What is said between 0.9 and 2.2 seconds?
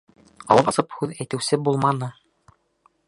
һүҙ әйтеүсе булманы.